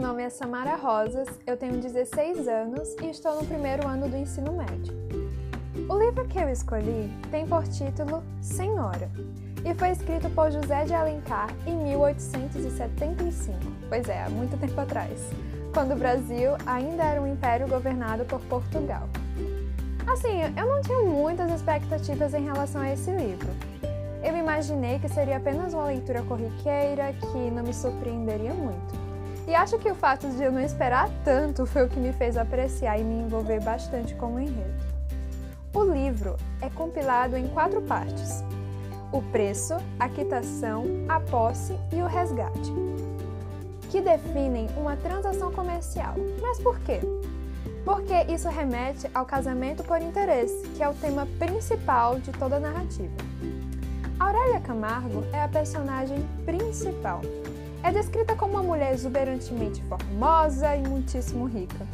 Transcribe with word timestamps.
nome 0.00 0.22
é 0.22 0.30
Samara 0.30 0.76
Rosas, 0.76 1.28
eu 1.46 1.58
tenho 1.58 1.76
16 1.76 2.48
anos 2.48 2.96
e 3.02 3.10
estou 3.10 3.36
no 3.36 3.46
primeiro 3.46 3.86
ano 3.86 4.08
do 4.08 4.16
ensino 4.16 4.50
médio. 4.52 4.94
O 5.90 5.98
livro 5.98 6.26
que 6.26 6.38
eu 6.38 6.48
escolhi 6.48 7.10
tem 7.30 7.46
por 7.46 7.68
título 7.68 8.22
Senhora 8.40 9.10
e 9.62 9.74
foi 9.74 9.90
escrito 9.90 10.30
por 10.30 10.50
José 10.50 10.86
de 10.86 10.94
Alencar 10.94 11.50
em 11.66 11.76
1875, 11.76 13.58
pois 13.90 14.08
é, 14.08 14.24
há 14.24 14.30
muito 14.30 14.58
tempo 14.58 14.80
atrás, 14.80 15.20
quando 15.74 15.92
o 15.92 15.96
Brasil 15.96 16.52
ainda 16.64 17.04
era 17.04 17.20
um 17.20 17.30
império 17.30 17.68
governado 17.68 18.24
por 18.24 18.40
Portugal. 18.46 19.06
Assim, 20.06 20.40
eu 20.56 20.66
não 20.66 20.80
tinha 20.80 21.00
muitas 21.00 21.52
expectativas 21.52 22.32
em 22.32 22.44
relação 22.46 22.80
a 22.80 22.90
esse 22.90 23.10
livro. 23.10 23.50
Eu 24.24 24.34
imaginei 24.34 24.98
que 24.98 25.10
seria 25.10 25.36
apenas 25.36 25.74
uma 25.74 25.84
leitura 25.84 26.22
corriqueira 26.22 27.12
que 27.12 27.50
não 27.50 27.62
me 27.62 27.74
surpreenderia 27.74 28.54
muito. 28.54 28.99
E 29.50 29.54
acho 29.56 29.80
que 29.80 29.90
o 29.90 29.96
fato 29.96 30.28
de 30.28 30.40
eu 30.44 30.52
não 30.52 30.60
esperar 30.60 31.10
tanto 31.24 31.66
foi 31.66 31.84
o 31.84 31.88
que 31.88 31.98
me 31.98 32.12
fez 32.12 32.36
apreciar 32.36 33.00
e 33.00 33.02
me 33.02 33.24
envolver 33.24 33.60
bastante 33.60 34.14
com 34.14 34.34
o 34.34 34.38
enredo. 34.38 34.78
O 35.74 35.82
livro 35.82 36.36
é 36.62 36.70
compilado 36.70 37.36
em 37.36 37.48
quatro 37.48 37.82
partes: 37.82 38.44
o 39.10 39.20
preço, 39.20 39.74
a 39.98 40.08
quitação, 40.08 40.84
a 41.08 41.18
posse 41.18 41.76
e 41.92 42.00
o 42.00 42.06
resgate, 42.06 42.72
que 43.90 44.00
definem 44.00 44.68
uma 44.76 44.94
transação 44.94 45.50
comercial. 45.50 46.14
Mas 46.40 46.60
por 46.60 46.78
quê? 46.82 47.00
Porque 47.84 48.32
isso 48.32 48.48
remete 48.48 49.10
ao 49.12 49.26
casamento 49.26 49.82
por 49.82 50.00
interesse, 50.00 50.62
que 50.76 50.82
é 50.84 50.88
o 50.88 50.94
tema 50.94 51.26
principal 51.40 52.20
de 52.20 52.30
toda 52.30 52.54
a 52.54 52.60
narrativa. 52.60 53.16
Aurélia 54.16 54.60
Camargo 54.60 55.24
é 55.32 55.42
a 55.42 55.48
personagem 55.48 56.24
principal 56.44 57.20
é 57.82 57.90
descrita 57.92 58.36
como 58.36 58.54
uma 58.54 58.62
mulher 58.62 58.92
exuberantemente 58.92 59.82
formosa 59.84 60.76
e 60.76 60.82
muitíssimo 60.86 61.46
rica. 61.46 61.86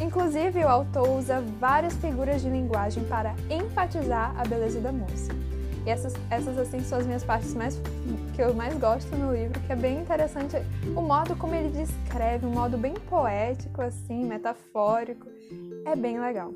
Inclusive, 0.00 0.64
o 0.64 0.68
autor 0.68 1.08
usa 1.08 1.42
várias 1.60 1.94
figuras 1.96 2.42
de 2.42 2.48
linguagem 2.48 3.04
para 3.04 3.34
enfatizar 3.50 4.34
a 4.38 4.44
beleza 4.44 4.80
da 4.80 4.92
moça. 4.92 5.32
E 5.86 5.90
essas, 5.90 6.14
essas 6.30 6.58
assim, 6.58 6.80
são 6.80 6.98
as 6.98 7.06
minhas 7.06 7.22
partes 7.22 7.54
mais 7.54 7.78
que 8.34 8.42
eu 8.42 8.54
mais 8.54 8.74
gosto 8.78 9.14
no 9.16 9.34
livro, 9.34 9.60
que 9.60 9.72
é 9.72 9.76
bem 9.76 10.00
interessante 10.00 10.56
o 10.96 11.02
modo 11.02 11.36
como 11.36 11.54
ele 11.54 11.68
descreve, 11.68 12.46
um 12.46 12.50
modo 12.50 12.78
bem 12.78 12.94
poético, 12.94 13.82
assim, 13.82 14.24
metafórico. 14.24 15.26
É 15.84 15.94
bem 15.94 16.18
legal. 16.18 16.52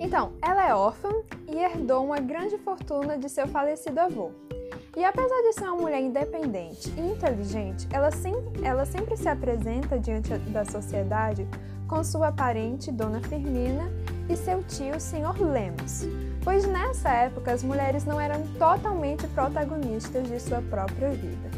Então, 0.00 0.32
ela 0.42 0.68
é 0.68 0.74
órfã 0.74 1.08
e 1.48 1.56
herdou 1.56 2.04
uma 2.04 2.18
grande 2.18 2.58
fortuna 2.58 3.16
de 3.16 3.28
seu 3.28 3.46
falecido 3.46 4.00
avô. 4.00 4.32
E 4.96 5.04
apesar 5.04 5.42
de 5.42 5.52
ser 5.52 5.64
uma 5.64 5.76
mulher 5.76 6.00
independente 6.00 6.90
e 6.96 7.00
inteligente, 7.00 7.86
ela, 7.92 8.10
sim, 8.10 8.34
ela 8.62 8.86
sempre 8.86 9.14
se 9.14 9.28
apresenta 9.28 9.98
diante 9.98 10.34
da 10.38 10.64
sociedade 10.64 11.46
com 11.86 12.02
sua 12.02 12.32
parente, 12.32 12.90
Dona 12.90 13.20
Firmina, 13.20 13.92
e 14.26 14.34
seu 14.34 14.62
tio, 14.64 14.98
Sr. 14.98 15.38
Lemos, 15.38 16.06
pois 16.42 16.66
nessa 16.66 17.10
época 17.10 17.52
as 17.52 17.62
mulheres 17.62 18.06
não 18.06 18.18
eram 18.18 18.42
totalmente 18.58 19.26
protagonistas 19.28 20.26
de 20.28 20.40
sua 20.40 20.62
própria 20.62 21.10
vida. 21.10 21.50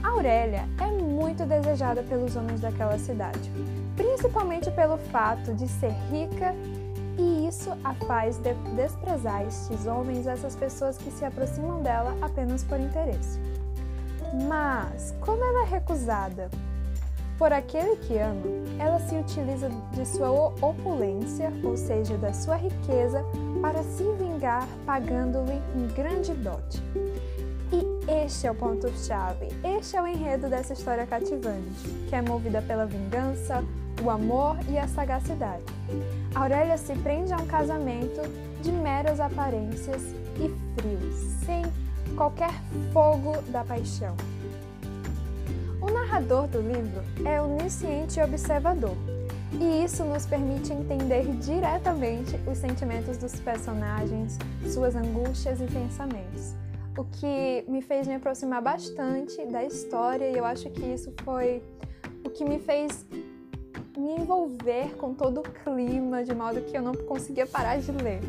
Aurélia 0.00 0.68
é 0.80 0.86
muito 0.86 1.44
desejada 1.44 2.02
pelos 2.04 2.36
homens 2.36 2.60
daquela 2.60 2.96
cidade, 2.96 3.50
principalmente 3.96 4.70
pelo 4.70 4.96
fato 4.96 5.52
de 5.52 5.66
ser 5.66 5.92
rica 6.10 6.54
e 7.18 7.46
isso 7.46 7.70
a 7.84 7.94
faz 7.94 8.38
de 8.38 8.54
desprezar 8.74 9.42
estes 9.46 9.86
homens, 9.86 10.26
essas 10.26 10.54
pessoas 10.54 10.96
que 10.96 11.10
se 11.10 11.24
aproximam 11.24 11.82
dela 11.82 12.16
apenas 12.22 12.64
por 12.64 12.78
interesse. 12.78 13.38
Mas, 14.48 15.14
como 15.20 15.42
ela 15.42 15.66
é 15.66 15.70
recusada 15.70 16.48
por 17.38 17.52
aquele 17.52 17.96
que 17.96 18.18
ama, 18.18 18.42
ela 18.78 19.00
se 19.00 19.14
utiliza 19.16 19.70
de 19.92 20.06
sua 20.06 20.30
opulência, 20.30 21.50
ou 21.64 21.76
seja, 21.76 22.16
da 22.18 22.32
sua 22.32 22.56
riqueza, 22.56 23.24
para 23.62 23.82
se 23.82 24.04
vingar 24.12 24.68
pagando-lhe 24.84 25.60
um 25.74 25.88
grande 25.94 26.32
dote. 26.34 26.82
E 27.72 28.22
este 28.26 28.46
é 28.46 28.50
o 28.50 28.54
ponto-chave, 28.54 29.48
este 29.64 29.96
é 29.96 30.02
o 30.02 30.06
enredo 30.06 30.48
dessa 30.48 30.72
história 30.72 31.06
cativante, 31.06 31.88
que 32.08 32.14
é 32.14 32.20
movida 32.20 32.60
pela 32.60 32.84
vingança, 32.84 33.64
o 34.02 34.10
amor 34.10 34.56
e 34.68 34.78
a 34.78 34.86
sagacidade. 34.88 35.62
Aurélia 36.34 36.78
se 36.78 36.94
prende 36.96 37.32
a 37.32 37.36
um 37.36 37.46
casamento 37.46 38.20
de 38.62 38.70
meras 38.70 39.18
aparências 39.18 40.02
e 40.36 40.48
frios, 40.80 41.16
sem 41.44 41.62
qualquer 42.16 42.52
fogo 42.92 43.40
da 43.50 43.64
paixão. 43.64 44.14
O 45.80 45.90
narrador 45.90 46.46
do 46.46 46.60
livro 46.60 47.02
é 47.26 47.40
onisciente 47.40 48.20
e 48.20 48.22
observador, 48.22 48.96
e 49.58 49.84
isso 49.84 50.04
nos 50.04 50.26
permite 50.26 50.72
entender 50.72 51.24
diretamente 51.38 52.38
os 52.46 52.58
sentimentos 52.58 53.16
dos 53.16 53.40
personagens, 53.40 54.38
suas 54.72 54.94
angústias 54.94 55.60
e 55.60 55.64
pensamentos, 55.64 56.54
o 56.96 57.04
que 57.04 57.64
me 57.66 57.82
fez 57.82 58.06
me 58.06 58.14
aproximar 58.14 58.62
bastante 58.62 59.44
da 59.46 59.64
história 59.64 60.30
e 60.30 60.36
eu 60.36 60.44
acho 60.44 60.70
que 60.70 60.84
isso 60.84 61.12
foi 61.24 61.62
o 62.24 62.30
que 62.30 62.44
me 62.44 62.58
fez 62.58 63.04
me 64.10 64.22
envolver 64.22 64.94
com 64.96 65.14
todo 65.14 65.40
o 65.40 65.42
clima, 65.42 66.24
de 66.24 66.34
modo 66.34 66.60
que 66.62 66.76
eu 66.76 66.82
não 66.82 66.94
conseguia 66.94 67.46
parar 67.46 67.78
de 67.78 67.92
ler. 67.92 68.20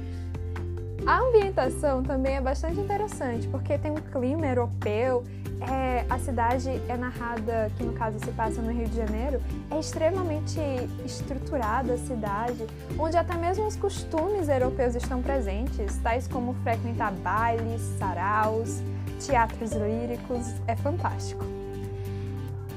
A 1.06 1.20
ambientação 1.20 2.04
também 2.04 2.36
é 2.36 2.42
bastante 2.42 2.80
interessante, 2.80 3.48
porque 3.48 3.78
tem 3.78 3.90
um 3.90 3.96
clima 3.96 4.46
europeu, 4.46 5.24
é, 5.60 6.06
a 6.08 6.20
cidade 6.20 6.70
é 6.88 6.96
narrada, 6.96 7.72
que 7.76 7.84
no 7.84 7.94
caso 7.94 8.20
se 8.20 8.32
passa 8.32 8.62
no 8.62 8.72
Rio 8.72 8.88
de 8.88 8.96
Janeiro, 8.96 9.42
é 9.72 9.80
extremamente 9.80 10.60
estruturada 11.04 11.94
a 11.94 11.98
cidade, 11.98 12.68
onde 13.00 13.18
até 13.18 13.36
mesmo 13.36 13.66
os 13.66 13.76
costumes 13.76 14.48
europeus 14.48 14.94
estão 14.94 15.24
presentes, 15.24 15.98
tais 15.98 16.28
como 16.28 16.54
frequentar 16.64 17.12
bailes, 17.14 17.82
saraus, 17.98 18.82
teatros 19.20 19.72
líricos, 19.72 20.54
é 20.68 20.76
fantástico. 20.76 21.61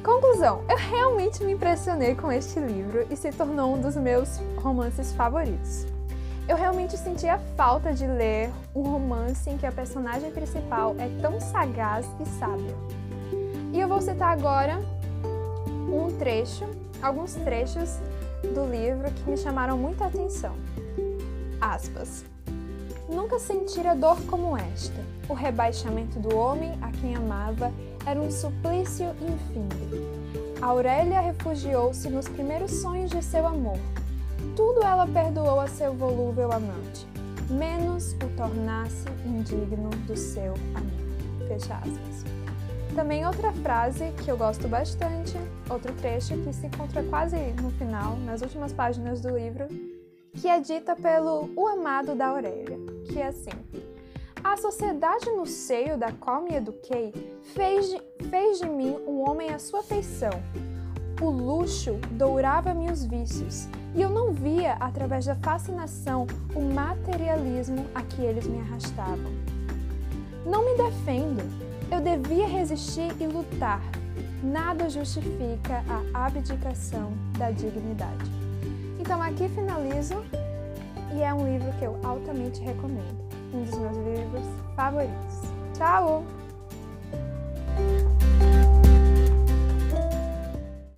Conclusão: 0.04 0.62
eu 0.69 0.76
realmente 0.76 1.42
me 1.42 1.53
impressionei 1.53 2.15
com 2.15 2.31
este 2.31 2.60
livro 2.60 3.06
e 3.10 3.16
se 3.16 3.32
tornou 3.32 3.75
um 3.75 3.81
dos 3.81 3.97
meus 3.97 4.38
romances 4.59 5.12
favoritos. 5.15 5.87
Eu 6.47 6.59
realmente 6.59 6.94
senti 6.98 7.26
a 7.26 7.38
falta 7.56 7.91
de 7.91 8.06
ler 8.06 8.50
um 8.75 8.82
romance 8.82 9.48
em 9.48 9.56
que 9.56 9.65
a 9.65 9.72
personagem 9.72 10.31
principal 10.31 10.94
é 10.98 11.09
tão 11.22 11.41
sagaz 11.41 12.06
e 12.20 12.28
sábia. 12.38 12.76
E 13.72 13.81
eu 13.81 13.88
vou 13.88 14.03
citar 14.03 14.31
agora 14.31 14.78
um 15.91 16.15
trecho, 16.19 16.69
alguns 17.00 17.32
trechos 17.36 17.98
do 18.54 18.66
livro 18.71 19.10
que 19.10 19.31
me 19.31 19.38
chamaram 19.38 19.78
muita 19.78 20.04
atenção. 20.04 20.54
Aspas. 21.59 22.34
Nunca 23.09 23.38
sentira 23.38 23.94
dor 23.94 24.20
como 24.26 24.56
esta. 24.56 25.00
O 25.28 25.34
rebaixamento 25.34 26.19
do 26.19 26.37
homem 26.37 26.78
a 26.81 26.91
quem 26.91 27.15
amava 27.15 27.72
era 28.06 28.20
um 28.20 28.31
suplício 28.31 29.06
infindo. 29.20 30.25
Aurélia 30.60 31.20
refugiou-se 31.20 32.09
nos 32.09 32.28
primeiros 32.28 32.70
sonhos 32.72 33.10
de 33.10 33.22
seu 33.22 33.47
amor. 33.47 33.78
Tudo 34.56 34.82
ela 34.82 35.06
perdoou 35.06 35.60
a 35.60 35.66
seu 35.66 35.92
volúvel 35.92 36.53
amante, 36.53 37.06
menos 37.50 38.12
o 38.15 38.37
tornar-se 38.37 39.06
indigno 39.26 39.91
do 40.06 40.16
seu 40.16 40.54
amor. 40.75 41.48
Fecha 41.48 41.75
aspas. 41.76 42.25
Também 42.94 43.26
outra 43.26 43.53
frase 43.53 44.12
que 44.22 44.31
eu 44.31 44.36
gosto 44.36 44.69
bastante, 44.69 45.36
outro 45.69 45.92
trecho 45.94 46.36
que 46.38 46.53
se 46.53 46.66
encontra 46.66 47.03
quase 47.03 47.36
no 47.60 47.71
final, 47.72 48.16
nas 48.19 48.41
últimas 48.41 48.72
páginas 48.72 49.21
do 49.21 49.36
livro, 49.36 49.66
que 50.34 50.48
é 50.48 50.60
dita 50.60 50.94
pelo 50.94 51.50
O 51.56 51.66
Amado 51.66 52.15
da 52.15 52.28
Aurélia, 52.28 52.78
que 53.14 53.20
é 53.20 53.28
assim: 53.28 53.50
A 54.42 54.56
sociedade 54.56 55.30
no 55.30 55.47
seio 55.47 55.97
da 55.97 56.10
qual 56.10 56.42
me 56.42 56.56
eduquei 56.56 57.12
fez 57.54 57.89
de, 57.89 58.03
fez 58.28 58.59
de 58.59 58.68
mim 58.68 58.98
um 59.06 59.21
homem 59.21 59.50
à 59.50 59.59
sua 59.59 59.84
feição. 59.84 60.33
O 61.22 61.30
luxo 61.30 61.92
dourava-me 62.10 62.91
os 62.91 63.04
vícios, 63.04 63.68
e 63.94 64.03
eu 64.03 64.10
não 64.10 64.33
via, 64.33 64.72
através 64.80 65.24
da 65.27 65.36
fascinação, 65.36 66.27
o 66.56 66.60
materialismo 66.60 67.86
a 67.94 68.03
que 68.03 68.21
eles 68.21 68.48
me 68.48 68.59
arrastavam. 68.59 69.33
Não 70.44 70.65
me 70.65 70.77
defendo, 70.77 71.42
eu 71.91 72.00
devia 72.00 72.48
resistir 72.48 73.15
e 73.21 73.27
lutar. 73.28 73.80
Nada 74.42 74.91
justifica 74.91 75.84
a 75.89 76.27
abdicação 76.27 77.12
da 77.39 77.53
dignidade. 77.53 78.30
Então 78.98 79.22
aqui 79.22 79.48
finalizo 79.48 80.16
e 81.15 81.22
é 81.22 81.33
um 81.33 81.47
livro 81.47 81.72
que 81.78 81.84
eu 81.84 81.99
altamente 82.03 82.61
recomendo, 82.61 83.16
um 83.53 83.63
dos 83.63 83.78
meus 83.78 83.97
livros 83.97 84.45
favoritos. 84.75 85.43
Tchau! 85.75 86.25